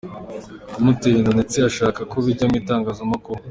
kumutera 0.73 1.15
inda 1.17 1.31
ndetse 1.37 1.57
ashaka 1.69 1.99
ko 2.11 2.15
bijya 2.25 2.45
mu 2.49 2.55
itangazamakuru. 2.61 3.39